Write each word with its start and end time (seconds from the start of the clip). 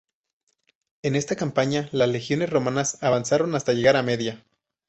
En 1.03 1.15
esta 1.15 1.35
campaña 1.35 1.87
las 1.91 2.09
legiones 2.09 2.49
romanas 2.49 2.97
avanzaron 3.03 3.53
hasta 3.53 3.73
llegar 3.73 3.97
a 3.97 4.01
Media. 4.01 4.43